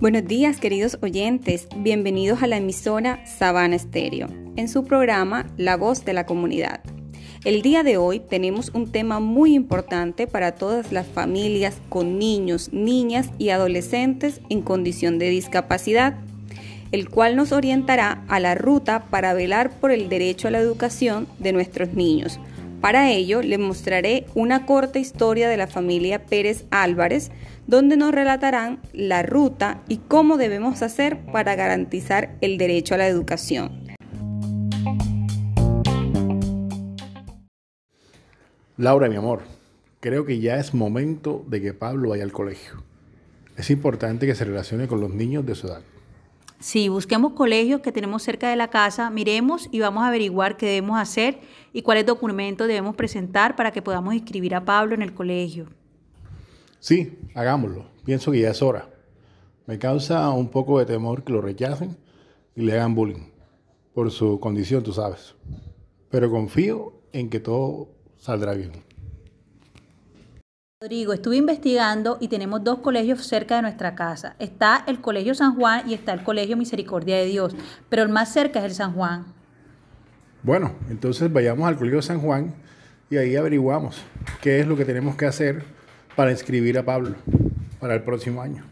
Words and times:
Buenos 0.00 0.26
días 0.26 0.58
queridos 0.58 0.98
oyentes, 1.02 1.68
bienvenidos 1.76 2.42
a 2.42 2.46
la 2.46 2.56
emisora 2.56 3.22
Sabana 3.26 3.76
Estéreo, 3.76 4.28
en 4.56 4.66
su 4.66 4.84
programa 4.84 5.46
La 5.58 5.76
Voz 5.76 6.06
de 6.06 6.14
la 6.14 6.24
Comunidad. 6.24 6.80
El 7.44 7.60
día 7.60 7.82
de 7.82 7.98
hoy 7.98 8.18
tenemos 8.18 8.70
un 8.70 8.90
tema 8.90 9.20
muy 9.20 9.54
importante 9.54 10.26
para 10.26 10.52
todas 10.52 10.90
las 10.90 11.06
familias 11.06 11.76
con 11.90 12.18
niños, 12.18 12.72
niñas 12.72 13.28
y 13.38 13.50
adolescentes 13.50 14.40
en 14.48 14.62
condición 14.62 15.18
de 15.18 15.28
discapacidad, 15.28 16.16
el 16.92 17.10
cual 17.10 17.36
nos 17.36 17.52
orientará 17.52 18.24
a 18.28 18.40
la 18.40 18.54
ruta 18.54 19.04
para 19.10 19.34
velar 19.34 19.70
por 19.70 19.90
el 19.90 20.08
derecho 20.08 20.48
a 20.48 20.50
la 20.50 20.60
educación 20.60 21.28
de 21.38 21.52
nuestros 21.52 21.92
niños. 21.92 22.40
Para 22.80 23.10
ello 23.10 23.42
les 23.42 23.58
mostraré 23.58 24.24
una 24.34 24.64
corta 24.64 24.98
historia 24.98 25.50
de 25.50 25.58
la 25.58 25.66
familia 25.66 26.24
Pérez 26.24 26.64
Álvarez, 26.70 27.30
donde 27.66 27.98
nos 27.98 28.12
relatarán 28.12 28.80
la 28.94 29.22
ruta 29.22 29.82
y 29.86 29.98
cómo 29.98 30.38
debemos 30.38 30.80
hacer 30.80 31.18
para 31.30 31.56
garantizar 31.56 32.36
el 32.40 32.56
derecho 32.56 32.94
a 32.94 32.98
la 32.98 33.06
educación. 33.06 33.86
Laura, 38.78 39.10
mi 39.10 39.16
amor, 39.16 39.42
creo 40.00 40.24
que 40.24 40.40
ya 40.40 40.56
es 40.56 40.72
momento 40.72 41.44
de 41.48 41.60
que 41.60 41.74
Pablo 41.74 42.10
vaya 42.10 42.24
al 42.24 42.32
colegio. 42.32 42.82
Es 43.58 43.68
importante 43.68 44.26
que 44.26 44.34
se 44.34 44.46
relacione 44.46 44.88
con 44.88 45.02
los 45.02 45.10
niños 45.10 45.44
de 45.44 45.54
su 45.54 45.66
edad. 45.66 45.82
Sí, 46.60 46.90
busquemos 46.90 47.32
colegios 47.32 47.80
que 47.80 47.90
tenemos 47.90 48.22
cerca 48.22 48.50
de 48.50 48.56
la 48.56 48.68
casa, 48.68 49.08
miremos 49.08 49.66
y 49.72 49.80
vamos 49.80 50.02
a 50.04 50.08
averiguar 50.08 50.58
qué 50.58 50.66
debemos 50.66 51.00
hacer 51.00 51.40
y 51.72 51.80
cuáles 51.80 52.04
documentos 52.04 52.68
debemos 52.68 52.94
presentar 52.96 53.56
para 53.56 53.70
que 53.70 53.80
podamos 53.80 54.12
inscribir 54.12 54.54
a 54.54 54.62
Pablo 54.62 54.94
en 54.94 55.00
el 55.00 55.14
colegio. 55.14 55.68
Sí, 56.78 57.18
hagámoslo. 57.34 57.86
Pienso 58.04 58.30
que 58.30 58.40
ya 58.40 58.50
es 58.50 58.60
hora. 58.60 58.90
Me 59.66 59.78
causa 59.78 60.28
un 60.28 60.48
poco 60.48 60.78
de 60.78 60.84
temor 60.84 61.24
que 61.24 61.32
lo 61.32 61.40
rechacen 61.40 61.96
y 62.54 62.60
le 62.60 62.74
hagan 62.74 62.94
bullying 62.94 63.30
por 63.94 64.10
su 64.10 64.38
condición, 64.38 64.82
tú 64.82 64.92
sabes. 64.92 65.34
Pero 66.10 66.30
confío 66.30 66.92
en 67.12 67.30
que 67.30 67.40
todo 67.40 67.88
saldrá 68.18 68.52
bien. 68.52 68.72
Rodrigo, 70.82 71.12
estuve 71.12 71.36
investigando 71.36 72.16
y 72.22 72.28
tenemos 72.28 72.64
dos 72.64 72.78
colegios 72.78 73.26
cerca 73.26 73.56
de 73.56 73.60
nuestra 73.60 73.94
casa. 73.94 74.34
Está 74.38 74.82
el 74.86 75.02
Colegio 75.02 75.34
San 75.34 75.54
Juan 75.54 75.86
y 75.86 75.92
está 75.92 76.14
el 76.14 76.22
Colegio 76.22 76.56
Misericordia 76.56 77.18
de 77.18 77.26
Dios, 77.26 77.54
pero 77.90 78.02
el 78.02 78.08
más 78.08 78.32
cerca 78.32 78.60
es 78.60 78.64
el 78.64 78.70
San 78.70 78.94
Juan. 78.94 79.26
Bueno, 80.42 80.72
entonces 80.88 81.30
vayamos 81.30 81.68
al 81.68 81.76
Colegio 81.76 82.00
San 82.00 82.18
Juan 82.18 82.54
y 83.10 83.18
ahí 83.18 83.36
averiguamos 83.36 84.02
qué 84.40 84.60
es 84.60 84.66
lo 84.66 84.74
que 84.74 84.86
tenemos 84.86 85.16
que 85.16 85.26
hacer 85.26 85.64
para 86.16 86.30
inscribir 86.30 86.78
a 86.78 86.82
Pablo 86.82 87.14
para 87.78 87.94
el 87.94 88.02
próximo 88.02 88.40
año. 88.40 88.64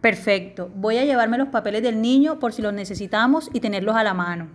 Perfecto. 0.00 0.70
Voy 0.72 0.98
a 0.98 1.04
llevarme 1.04 1.36
los 1.36 1.48
papeles 1.48 1.82
del 1.82 2.00
niño 2.00 2.38
por 2.38 2.52
si 2.52 2.62
los 2.62 2.72
necesitamos 2.72 3.50
y 3.52 3.58
tenerlos 3.58 3.96
a 3.96 4.04
la 4.04 4.14
mano. 4.14 4.46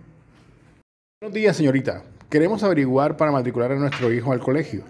Buenos 1.20 1.34
días, 1.34 1.58
señorita. 1.58 2.04
Queremos 2.30 2.62
averiguar 2.62 3.18
para 3.18 3.32
matricular 3.32 3.70
a 3.70 3.76
nuestro 3.76 4.10
hijo 4.10 4.32
al 4.32 4.40
colegio. 4.40 4.82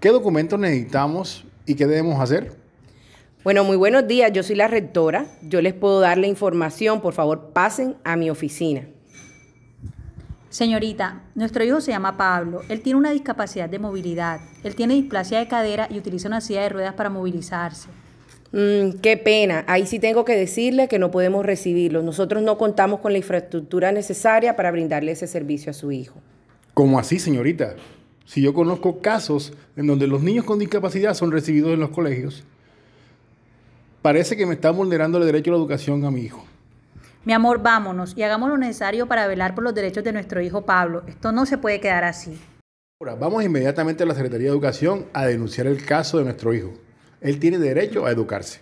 ¿Qué 0.00 0.10
documentos 0.10 0.58
necesitamos 0.58 1.44
y 1.64 1.74
qué 1.74 1.86
debemos 1.86 2.20
hacer? 2.20 2.52
Bueno, 3.42 3.64
muy 3.64 3.76
buenos 3.76 4.06
días. 4.06 4.30
Yo 4.32 4.42
soy 4.42 4.56
la 4.56 4.68
rectora. 4.68 5.26
Yo 5.42 5.62
les 5.62 5.72
puedo 5.72 6.00
dar 6.00 6.18
la 6.18 6.26
información. 6.26 7.00
Por 7.00 7.14
favor, 7.14 7.50
pasen 7.52 7.96
a 8.04 8.16
mi 8.16 8.28
oficina. 8.28 8.82
Señorita, 10.50 11.22
nuestro 11.34 11.64
hijo 11.64 11.80
se 11.80 11.92
llama 11.92 12.16
Pablo. 12.16 12.62
Él 12.68 12.82
tiene 12.82 12.98
una 12.98 13.10
discapacidad 13.10 13.68
de 13.68 13.78
movilidad. 13.78 14.40
Él 14.64 14.74
tiene 14.74 14.94
displasia 14.94 15.38
de 15.38 15.48
cadera 15.48 15.86
y 15.90 15.98
utiliza 15.98 16.28
una 16.28 16.40
silla 16.40 16.62
de 16.62 16.68
ruedas 16.68 16.94
para 16.94 17.08
movilizarse. 17.08 17.88
Mm, 18.52 18.98
qué 19.00 19.16
pena. 19.16 19.64
Ahí 19.66 19.86
sí 19.86 19.98
tengo 19.98 20.24
que 20.24 20.36
decirle 20.36 20.88
que 20.88 20.98
no 20.98 21.10
podemos 21.10 21.44
recibirlo. 21.44 22.02
Nosotros 22.02 22.42
no 22.42 22.58
contamos 22.58 23.00
con 23.00 23.12
la 23.12 23.18
infraestructura 23.18 23.92
necesaria 23.92 24.56
para 24.56 24.70
brindarle 24.70 25.12
ese 25.12 25.26
servicio 25.26 25.70
a 25.70 25.74
su 25.74 25.92
hijo. 25.92 26.20
¿Cómo 26.74 26.98
así, 26.98 27.18
señorita? 27.18 27.76
Si 28.26 28.42
yo 28.42 28.52
conozco 28.52 29.00
casos 29.00 29.52
en 29.76 29.86
donde 29.86 30.06
los 30.06 30.22
niños 30.22 30.44
con 30.44 30.58
discapacidad 30.58 31.14
son 31.14 31.32
recibidos 31.32 31.72
en 31.72 31.80
los 31.80 31.90
colegios, 31.90 32.44
parece 34.02 34.36
que 34.36 34.46
me 34.46 34.54
está 34.54 34.70
vulnerando 34.72 35.18
el 35.18 35.24
derecho 35.24 35.50
a 35.50 35.54
la 35.54 35.60
educación 35.60 36.04
a 36.04 36.10
mi 36.10 36.22
hijo. 36.22 36.44
Mi 37.24 37.32
amor, 37.32 37.62
vámonos 37.62 38.14
y 38.16 38.22
hagamos 38.22 38.48
lo 38.48 38.58
necesario 38.58 39.06
para 39.06 39.26
velar 39.26 39.54
por 39.54 39.64
los 39.64 39.74
derechos 39.74 40.04
de 40.04 40.12
nuestro 40.12 40.40
hijo 40.40 40.66
Pablo. 40.66 41.04
Esto 41.06 41.32
no 41.32 41.46
se 41.46 41.56
puede 41.56 41.80
quedar 41.80 42.04
así. 42.04 42.38
Ahora, 43.00 43.14
vamos 43.14 43.44
inmediatamente 43.44 44.02
a 44.02 44.06
la 44.06 44.14
Secretaría 44.14 44.46
de 44.46 44.52
Educación 44.52 45.06
a 45.12 45.26
denunciar 45.26 45.66
el 45.66 45.84
caso 45.84 46.18
de 46.18 46.24
nuestro 46.24 46.52
hijo. 46.52 46.72
Él 47.20 47.38
tiene 47.38 47.58
derecho 47.58 48.06
a 48.06 48.10
educarse. 48.10 48.60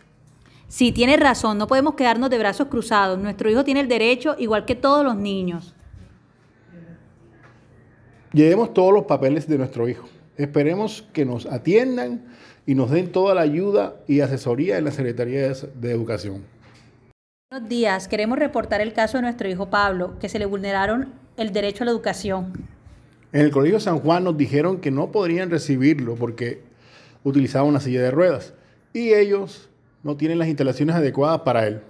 Sí, 0.69 0.93
tiene 0.93 1.17
razón, 1.17 1.59
no 1.59 1.67
podemos 1.67 1.95
quedarnos 1.95 2.31
de 2.31 2.39
brazos 2.39 2.69
cruzados. 2.69 3.19
Nuestro 3.19 3.51
hijo 3.51 3.65
tiene 3.65 3.81
el 3.81 3.89
derecho 3.89 4.35
igual 4.39 4.65
que 4.65 4.75
todos 4.75 5.05
los 5.05 5.17
niños. 5.17 5.74
Llevemos 8.35 8.75
todos 8.75 8.93
los 8.93 9.05
papeles 9.05 9.47
de 9.47 9.57
nuestro 9.57 9.89
hijo. 9.89 10.09
Esperemos 10.37 11.07
que 11.13 11.25
nos 11.25 11.47
atiendan 11.47 12.25
y 12.67 12.75
nos 12.75 12.91
den 12.91 13.13
toda 13.13 13.33
la 13.33 13.43
ayuda 13.43 13.95
y 14.09 14.21
asesoría 14.21 14.77
en 14.77 14.87
la 14.87 14.91
Secretaría 14.91 15.53
de 15.53 15.91
Educación. 15.93 16.43
Buenos 17.49 17.69
días, 17.69 18.09
queremos 18.09 18.37
reportar 18.37 18.81
el 18.81 18.93
caso 18.93 19.19
de 19.19 19.23
nuestro 19.23 19.49
hijo 19.49 19.71
Pablo, 19.71 20.19
que 20.19 20.29
se 20.29 20.41
le 20.41 20.47
vulneraron 20.47 21.13
el 21.37 21.53
derecho 21.53 21.85
a 21.85 21.87
la 21.87 21.93
educación. 21.93 22.53
En 23.33 23.43
el 23.43 23.53
Colegio 23.53 23.79
San 23.79 24.01
Juan 24.01 24.25
nos 24.25 24.37
dijeron 24.37 24.81
que 24.81 24.91
no 24.91 25.13
podrían 25.13 25.49
recibirlo 25.49 26.17
porque 26.17 26.63
utilizaba 27.23 27.69
una 27.69 27.79
silla 27.79 28.03
de 28.03 28.11
ruedas 28.11 28.53
y 28.93 29.15
ellos 29.15 29.71
no 30.03 30.17
tienen 30.17 30.41
las 30.41 30.49
instalaciones 30.49 30.97
adecuadas 30.97 31.43
para 31.43 31.69
él. 31.69 31.83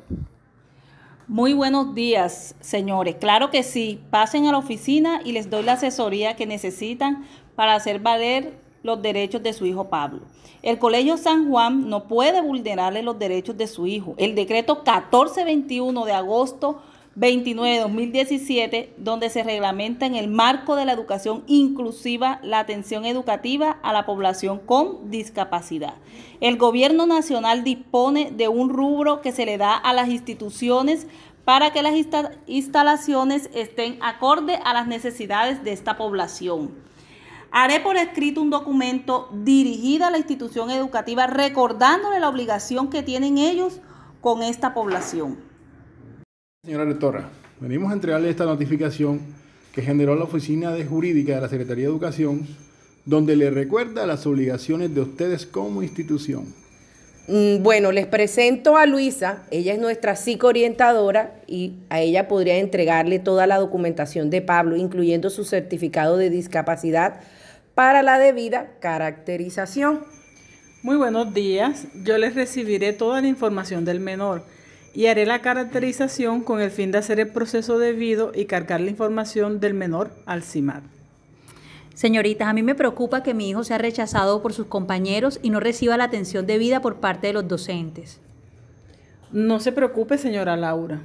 Muy 1.26 1.54
buenos 1.54 1.94
días, 1.94 2.54
señores. 2.60 3.16
Claro 3.18 3.50
que 3.50 3.62
sí. 3.62 3.98
Pasen 4.10 4.46
a 4.46 4.52
la 4.52 4.58
oficina 4.58 5.22
y 5.24 5.32
les 5.32 5.48
doy 5.48 5.62
la 5.62 5.72
asesoría 5.72 6.36
que 6.36 6.44
necesitan 6.44 7.24
para 7.56 7.74
hacer 7.74 8.00
valer 8.00 8.58
los 8.82 9.00
derechos 9.00 9.42
de 9.42 9.54
su 9.54 9.64
hijo 9.64 9.88
Pablo. 9.88 10.20
El 10.60 10.78
Colegio 10.78 11.16
San 11.16 11.48
Juan 11.48 11.88
no 11.88 12.08
puede 12.08 12.42
vulnerarle 12.42 13.02
los 13.02 13.18
derechos 13.18 13.56
de 13.56 13.68
su 13.68 13.86
hijo. 13.86 14.14
El 14.18 14.34
decreto 14.34 14.74
1421 14.76 16.04
de 16.04 16.12
agosto 16.12 16.82
29 17.16 17.74
de 17.76 17.80
2017, 17.80 18.94
donde 18.96 19.30
se 19.30 19.44
reglamenta 19.44 20.04
en 20.04 20.16
el 20.16 20.26
marco 20.26 20.74
de 20.74 20.84
la 20.84 20.92
educación 20.92 21.44
inclusiva 21.46 22.40
la 22.42 22.58
atención 22.58 23.04
educativa 23.04 23.78
a 23.82 23.92
la 23.92 24.04
población 24.04 24.58
con 24.58 25.10
discapacidad. 25.10 25.94
El 26.40 26.56
gobierno 26.56 27.06
nacional 27.06 27.62
dispone 27.62 28.32
de 28.32 28.48
un 28.48 28.68
rubro 28.68 29.20
que 29.20 29.30
se 29.30 29.46
le 29.46 29.58
da 29.58 29.74
a 29.74 29.92
las 29.92 30.08
instituciones 30.08 31.06
para 31.44 31.72
que 31.72 31.82
las 31.82 31.94
instalaciones 32.46 33.48
estén 33.54 33.98
acorde 34.02 34.58
a 34.64 34.72
las 34.72 34.88
necesidades 34.88 35.62
de 35.62 35.72
esta 35.72 35.96
población. 35.96 36.72
Haré 37.52 37.78
por 37.78 37.96
escrito 37.96 38.42
un 38.42 38.50
documento 38.50 39.28
dirigido 39.30 40.06
a 40.06 40.10
la 40.10 40.18
institución 40.18 40.72
educativa 40.72 41.28
recordándole 41.28 42.18
la 42.18 42.28
obligación 42.28 42.90
que 42.90 43.04
tienen 43.04 43.38
ellos 43.38 43.80
con 44.20 44.42
esta 44.42 44.74
población. 44.74 45.43
Señora 46.64 46.86
rectora, 46.86 47.28
venimos 47.60 47.90
a 47.90 47.94
entregarle 47.94 48.30
esta 48.30 48.46
notificación 48.46 49.20
que 49.74 49.82
generó 49.82 50.14
la 50.14 50.24
Oficina 50.24 50.72
de 50.72 50.86
Jurídica 50.86 51.34
de 51.34 51.42
la 51.42 51.48
Secretaría 51.50 51.84
de 51.84 51.90
Educación, 51.90 52.46
donde 53.04 53.36
le 53.36 53.50
recuerda 53.50 54.06
las 54.06 54.26
obligaciones 54.26 54.94
de 54.94 55.02
ustedes 55.02 55.44
como 55.44 55.82
institución. 55.82 56.46
Mm, 57.28 57.62
bueno, 57.62 57.92
les 57.92 58.06
presento 58.06 58.78
a 58.78 58.86
Luisa, 58.86 59.42
ella 59.50 59.74
es 59.74 59.78
nuestra 59.78 60.16
psicoorientadora 60.16 61.34
y 61.46 61.74
a 61.90 62.00
ella 62.00 62.28
podría 62.28 62.56
entregarle 62.56 63.18
toda 63.18 63.46
la 63.46 63.58
documentación 63.58 64.30
de 64.30 64.40
Pablo, 64.40 64.76
incluyendo 64.76 65.28
su 65.28 65.44
certificado 65.44 66.16
de 66.16 66.30
discapacidad 66.30 67.20
para 67.74 68.02
la 68.02 68.18
debida 68.18 68.70
caracterización. 68.80 70.00
Muy 70.82 70.96
buenos 70.96 71.34
días. 71.34 71.88
Yo 72.04 72.16
les 72.16 72.34
recibiré 72.34 72.94
toda 72.94 73.20
la 73.20 73.28
información 73.28 73.84
del 73.84 74.00
menor 74.00 74.44
y 74.94 75.06
haré 75.06 75.26
la 75.26 75.42
caracterización 75.42 76.42
con 76.42 76.60
el 76.60 76.70
fin 76.70 76.92
de 76.92 76.98
hacer 76.98 77.18
el 77.18 77.28
proceso 77.28 77.78
debido 77.78 78.30
y 78.34 78.44
cargar 78.44 78.80
la 78.80 78.90
información 78.90 79.58
del 79.58 79.74
menor 79.74 80.12
al 80.24 80.42
CIMAR. 80.44 80.82
Señoritas, 81.94 82.48
a 82.48 82.52
mí 82.52 82.62
me 82.62 82.74
preocupa 82.74 83.22
que 83.22 83.34
mi 83.34 83.50
hijo 83.50 83.64
sea 83.64 83.78
rechazado 83.78 84.40
por 84.40 84.52
sus 84.52 84.66
compañeros 84.66 85.40
y 85.42 85.50
no 85.50 85.60
reciba 85.60 85.96
la 85.96 86.04
atención 86.04 86.46
debida 86.46 86.80
por 86.80 86.96
parte 86.96 87.26
de 87.26 87.32
los 87.32 87.46
docentes. 87.46 88.20
No 89.32 89.58
se 89.58 89.72
preocupe, 89.72 90.16
señora 90.16 90.56
Laura. 90.56 91.02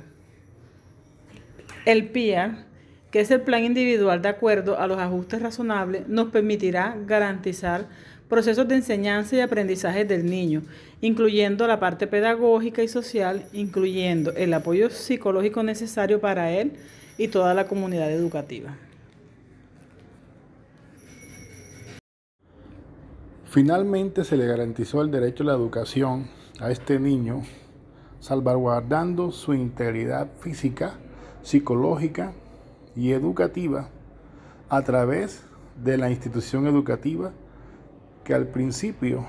El 1.86 2.10
PIA 2.10 2.66
que 3.12 3.22
es 3.22 3.32
el 3.32 3.42
plan 3.42 3.64
individual 3.64 4.22
de 4.22 4.30
acuerdo 4.30 4.80
a 4.80 4.88
los 4.88 5.00
ajustes 5.00 5.42
razonables, 5.42 6.08
nos 6.08 6.30
permitirá 6.30 6.96
garantizar 7.08 7.88
procesos 8.28 8.68
de 8.68 8.76
enseñanza 8.76 9.36
y 9.36 9.40
aprendizaje 9.40 10.06
del 10.06 10.26
niño, 10.26 10.62
incluyendo 11.02 11.66
la 11.66 11.80
parte 11.80 12.06
pedagógica 12.06 12.84
y 12.84 12.88
social, 12.88 13.46
incluyendo 13.54 14.32
el 14.34 14.54
apoyo 14.54 14.92
psicológico 14.92 15.64
necesario 15.64 16.20
para 16.20 16.52
él 16.52 16.74
y 17.18 17.30
toda 17.30 17.56
la 17.56 17.68
comunidad 17.68 18.12
educativa. 18.12 18.78
Finalmente 23.46 24.24
se 24.24 24.38
le 24.38 24.46
garantizó 24.46 25.02
el 25.02 25.10
derecho 25.10 25.42
a 25.42 25.48
la 25.48 25.54
educación 25.54 26.28
a 26.60 26.70
este 26.70 27.00
niño, 27.00 27.42
salvaguardando 28.20 29.32
su 29.32 29.56
integridad 29.56 30.28
física, 30.40 31.00
psicológica 31.42 32.34
y 33.00 33.14
educativa 33.14 33.88
a 34.68 34.82
través 34.82 35.42
de 35.82 35.98
la 35.98 36.10
institución 36.10 36.68
educativa 36.68 37.32
que 38.26 38.34
al 38.34 38.48
principio 38.48 39.26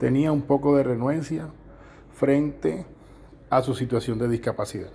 tenía 0.00 0.32
un 0.32 0.42
poco 0.42 0.76
de 0.76 0.82
renuencia 0.82 1.46
frente 2.12 2.84
a 3.50 3.62
su 3.62 3.76
situación 3.76 4.18
de 4.18 4.28
discapacidad. 4.28 4.90